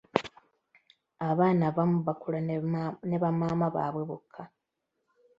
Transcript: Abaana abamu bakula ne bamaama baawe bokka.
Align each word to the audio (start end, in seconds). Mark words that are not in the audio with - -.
Abaana 1.29 1.63
abamu 1.69 1.97
bakula 2.07 2.39
ne 3.09 3.17
bamaama 3.23 3.67
baawe 3.75 4.01
bokka. 4.09 4.43